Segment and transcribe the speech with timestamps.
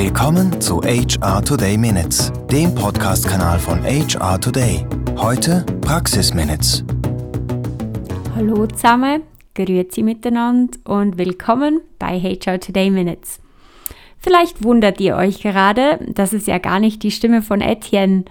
[0.00, 4.86] Willkommen zu HR Today Minutes, dem Podcast-Kanal von HR Today.
[5.16, 6.84] Heute Praxis Minutes.
[8.36, 9.22] Hallo zusammen,
[9.56, 13.40] grüezi miteinander und willkommen bei HR Today Minutes.
[14.18, 18.24] Vielleicht wundert ihr euch gerade, das ist ja gar nicht die Stimme von Etienne.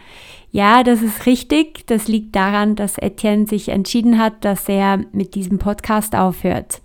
[0.52, 1.86] Ja, das ist richtig.
[1.88, 6.80] Das liegt daran, dass Etienne sich entschieden hat, dass er mit diesem Podcast aufhört.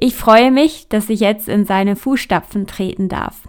[0.00, 3.42] Ich freue mich, dass ich jetzt in seine Fußstapfen treten darf.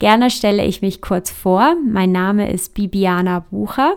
[0.00, 1.76] Gerne stelle ich mich kurz vor.
[1.86, 3.96] Mein Name ist Bibiana Bucher.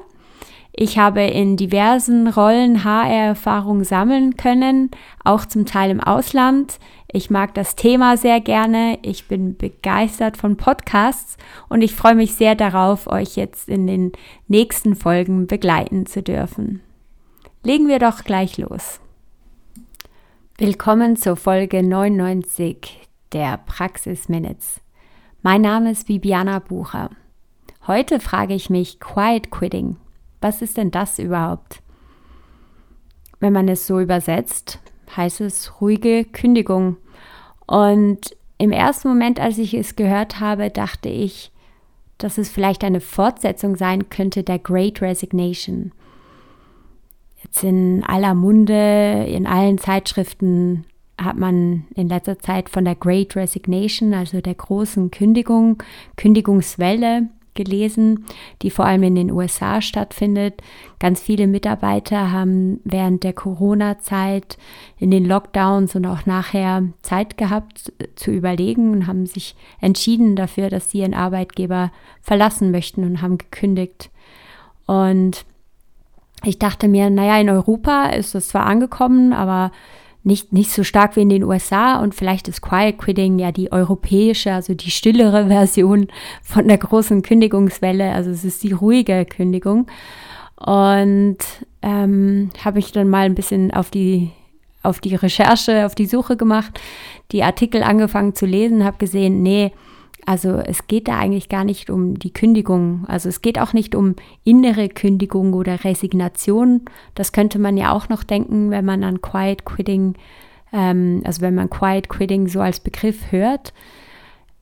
[0.73, 4.91] Ich habe in diversen Rollen HR-Erfahrung sammeln können,
[5.23, 6.77] auch zum Teil im Ausland.
[7.09, 8.99] Ich mag das Thema sehr gerne.
[9.01, 11.37] Ich bin begeistert von Podcasts
[11.69, 14.11] und ich freue mich sehr darauf, euch jetzt in den
[14.49, 16.81] nächsten Folgen begleiten zu dürfen.
[17.63, 18.99] Legen wir doch gleich los.
[20.57, 24.82] Willkommen zur Folge 99 der Praxis Minutes.
[25.45, 27.09] Mein Name ist Bibiana Bucher.
[27.85, 29.97] Heute frage ich mich Quiet Quitting.
[30.39, 31.81] Was ist denn das überhaupt?
[33.41, 34.79] Wenn man es so übersetzt,
[35.17, 36.95] heißt es ruhige Kündigung.
[37.67, 41.51] Und im ersten Moment, als ich es gehört habe, dachte ich,
[42.17, 45.91] dass es vielleicht eine Fortsetzung sein könnte der Great Resignation
[47.43, 50.85] jetzt in aller Munde, in allen Zeitschriften
[51.23, 55.81] hat man in letzter Zeit von der Great Resignation, also der großen Kündigung,
[56.17, 58.25] Kündigungswelle gelesen,
[58.61, 60.61] die vor allem in den USA stattfindet.
[60.99, 64.57] Ganz viele Mitarbeiter haben während der Corona-Zeit
[64.97, 70.69] in den Lockdowns und auch nachher Zeit gehabt zu überlegen und haben sich entschieden dafür,
[70.69, 74.09] dass sie ihren Arbeitgeber verlassen möchten und haben gekündigt.
[74.85, 75.45] Und
[76.43, 79.71] ich dachte mir, naja, in Europa ist es zwar angekommen, aber
[80.23, 83.71] nicht, nicht so stark wie in den USA und vielleicht ist Quiet Quitting ja die
[83.71, 86.07] europäische, also die stillere Version
[86.41, 88.11] von der großen Kündigungswelle.
[88.13, 89.87] Also es ist die ruhige Kündigung.
[90.55, 91.37] Und
[91.81, 94.31] ähm, habe ich dann mal ein bisschen auf die,
[94.81, 96.79] auf die Recherche, auf die Suche gemacht,
[97.31, 99.73] die Artikel angefangen zu lesen, habe gesehen, nee,
[100.25, 103.05] also es geht da eigentlich gar nicht um die Kündigung.
[103.07, 106.81] Also es geht auch nicht um innere Kündigung oder Resignation.
[107.15, 110.15] Das könnte man ja auch noch denken, wenn man an Quiet Quitting,
[110.71, 113.73] ähm, also wenn man Quiet Quitting so als Begriff hört.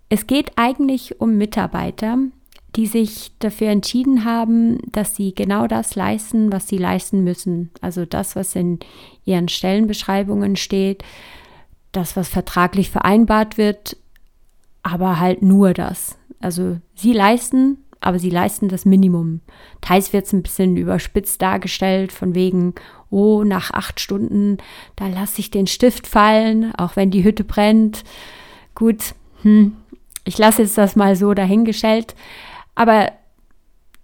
[0.09, 2.17] Es geht eigentlich um Mitarbeiter,
[2.75, 7.69] die sich dafür entschieden haben, dass sie genau das leisten, was sie leisten müssen.
[7.81, 8.79] Also das, was in
[9.25, 11.03] ihren Stellenbeschreibungen steht,
[11.91, 13.97] das, was vertraglich vereinbart wird,
[14.84, 16.18] aber halt nur das.
[16.40, 19.42] Also sie leisten, aber sie leisten das Minimum.
[19.80, 22.74] Teils wird es ein bisschen überspitzt dargestellt, von wegen,
[23.09, 24.58] oh, nach acht Stunden,
[24.96, 28.03] da lasse ich den Stift fallen, auch wenn die Hütte brennt.
[28.74, 29.74] Gut, hm,
[30.24, 32.16] ich lasse jetzt das mal so dahingestellt.
[32.74, 33.12] Aber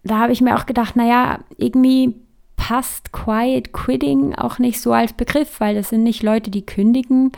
[0.03, 2.15] da habe ich mir auch gedacht, naja, irgendwie
[2.55, 7.31] passt Quiet Quitting auch nicht so als Begriff, weil das sind nicht Leute, die kündigen.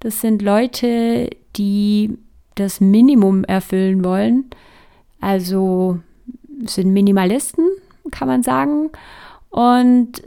[0.00, 2.18] Das sind Leute, die
[2.56, 4.44] das Minimum erfüllen wollen.
[5.20, 6.00] Also
[6.64, 7.66] sind Minimalisten,
[8.10, 8.90] kann man sagen.
[9.50, 10.22] Und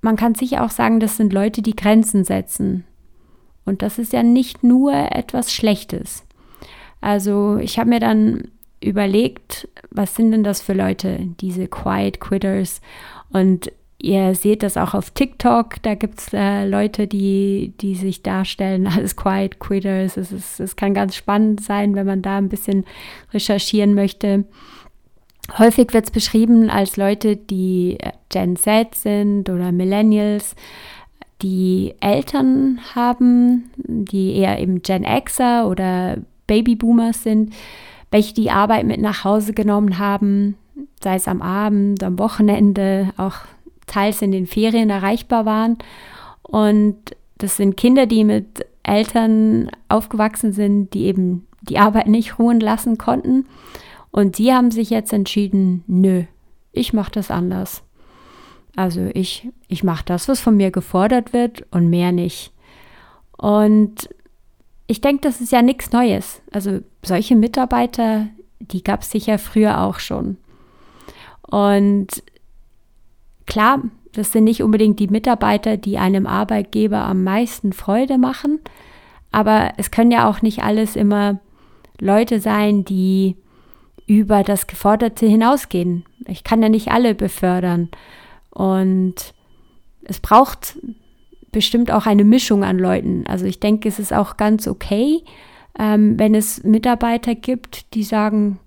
[0.00, 2.84] man kann sicher auch sagen, das sind Leute, die Grenzen setzen.
[3.64, 6.24] Und das ist ja nicht nur etwas Schlechtes.
[7.00, 8.48] Also ich habe mir dann
[8.80, 12.80] überlegt, was sind denn das für Leute, diese Quiet Quitters?
[13.30, 18.22] Und Ihr seht das auch auf TikTok, da gibt es äh, Leute, die, die sich
[18.22, 20.16] darstellen als Quiet Quitters.
[20.16, 22.84] Es, ist, es kann ganz spannend sein, wenn man da ein bisschen
[23.32, 24.44] recherchieren möchte.
[25.56, 30.54] Häufig wird es beschrieben als Leute, die äh, Gen Z sind oder Millennials,
[31.42, 37.52] die Eltern haben, die eher eben Gen Xer oder Babyboomers sind,
[38.10, 40.56] welche die Arbeit mit nach Hause genommen haben,
[41.02, 43.36] sei es am Abend, am Wochenende, auch
[43.88, 45.78] teils in den Ferien erreichbar waren.
[46.42, 46.96] Und
[47.38, 52.98] das sind Kinder, die mit Eltern aufgewachsen sind, die eben die Arbeit nicht ruhen lassen
[52.98, 53.46] konnten.
[54.10, 56.24] Und die haben sich jetzt entschieden, nö,
[56.72, 57.82] ich mache das anders.
[58.76, 62.52] Also ich, ich mache das, was von mir gefordert wird und mehr nicht.
[63.36, 64.08] Und
[64.86, 66.40] ich denke, das ist ja nichts Neues.
[66.50, 68.28] Also solche Mitarbeiter,
[68.60, 70.38] die gab es sicher früher auch schon.
[71.42, 72.22] Und
[73.48, 73.80] Klar,
[74.12, 78.60] das sind nicht unbedingt die Mitarbeiter, die einem Arbeitgeber am meisten Freude machen,
[79.32, 81.40] aber es können ja auch nicht alles immer
[81.98, 83.36] Leute sein, die
[84.06, 86.04] über das Geforderte hinausgehen.
[86.26, 87.88] Ich kann ja nicht alle befördern.
[88.50, 89.14] Und
[90.02, 90.78] es braucht
[91.50, 93.24] bestimmt auch eine Mischung an Leuten.
[93.26, 95.22] Also ich denke, es ist auch ganz okay,
[95.78, 98.58] ähm, wenn es Mitarbeiter gibt, die sagen,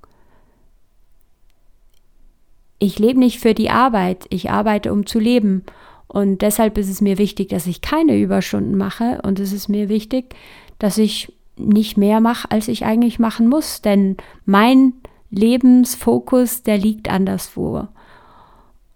[2.82, 5.64] ich lebe nicht für die Arbeit, ich arbeite, um zu leben.
[6.08, 9.22] Und deshalb ist es mir wichtig, dass ich keine Überstunden mache.
[9.22, 10.36] Und es ist mir wichtig,
[10.80, 13.84] dass ich nicht mehr mache, als ich eigentlich machen muss.
[13.84, 14.94] Denn mein
[15.30, 17.88] Lebensfokus, der liegt anderswo.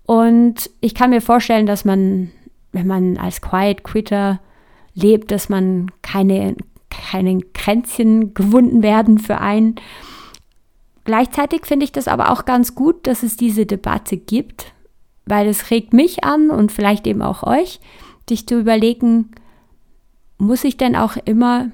[0.08, 2.32] Und ich kann mir vorstellen, dass man,
[2.72, 4.40] wenn man als Quiet Quitter
[4.96, 6.56] lebt, dass man keine,
[6.90, 9.76] keine Kränzchen gewunden werden für einen.
[11.06, 14.74] Gleichzeitig finde ich das aber auch ganz gut, dass es diese Debatte gibt,
[15.26, 17.80] weil es regt mich an und vielleicht eben auch euch,
[18.30, 19.32] dich zu überlegen,
[20.38, 21.70] muss ich denn auch immer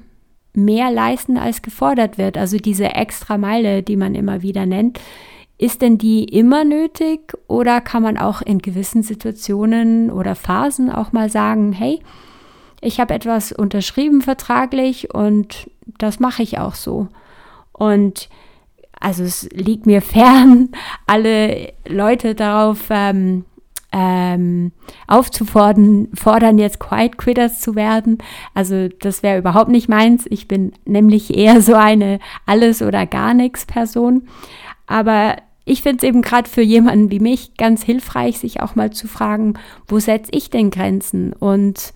[0.53, 2.37] mehr leisten, als gefordert wird?
[2.37, 4.99] Also diese extra Meile, die man immer wieder nennt,
[5.57, 11.13] ist denn die immer nötig oder kann man auch in gewissen Situationen oder Phasen auch
[11.13, 12.01] mal sagen, hey,
[12.81, 15.69] ich habe etwas unterschrieben vertraglich und
[15.99, 17.07] das mache ich auch so.
[17.71, 18.27] Und
[19.01, 20.69] also es liegt mir fern,
[21.07, 23.43] alle Leute darauf ähm,
[23.91, 24.71] ähm,
[25.07, 28.19] aufzufordern, fordern, jetzt Quiet Quitters zu werden.
[28.53, 30.25] Also das wäre überhaupt nicht meins.
[30.29, 34.29] Ich bin nämlich eher so eine Alles- oder gar nichts Person.
[34.87, 38.91] Aber ich finde es eben gerade für jemanden wie mich ganz hilfreich, sich auch mal
[38.91, 39.55] zu fragen,
[39.87, 41.33] wo setze ich denn Grenzen?
[41.33, 41.93] Und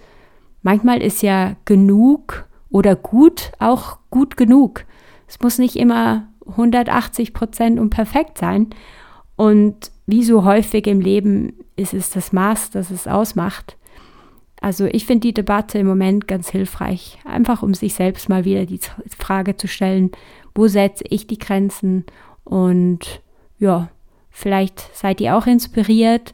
[0.62, 4.86] manchmal ist ja genug oder gut auch gut genug.
[5.28, 8.70] Es muss nicht immer 180 Prozent und perfekt sein.
[9.36, 13.78] Und wie so häufig im Leben ist es das Maß, das es ausmacht.
[14.62, 18.66] Also ich finde die Debatte im Moment ganz hilfreich, einfach um sich selbst mal wieder
[18.66, 18.80] die
[19.18, 20.12] Frage zu stellen,
[20.56, 22.06] wo setze ich die Grenzen
[22.44, 23.22] und
[23.60, 23.90] ja,
[24.30, 26.34] vielleicht seid ihr auch inspiriert.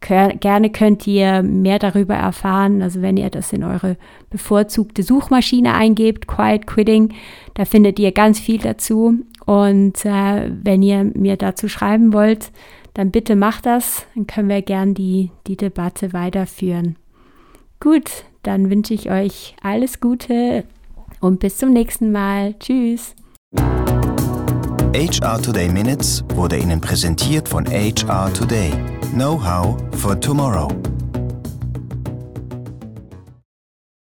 [0.00, 2.82] Gerne könnt ihr mehr darüber erfahren.
[2.82, 3.96] Also wenn ihr das in eure
[4.30, 7.14] bevorzugte Suchmaschine eingebt, Quiet Quitting,
[7.54, 9.18] da findet ihr ganz viel dazu.
[9.48, 12.52] Und äh, wenn ihr mir dazu schreiben wollt,
[12.92, 14.04] dann bitte macht das.
[14.14, 16.96] Dann können wir gern die, die Debatte weiterführen.
[17.80, 20.64] Gut, dann wünsche ich euch alles Gute
[21.20, 22.56] und bis zum nächsten Mal.
[22.60, 23.14] Tschüss.
[24.94, 28.72] HR Today Minutes wurde Ihnen präsentiert von HR Today.
[29.14, 30.68] Know-how for tomorrow.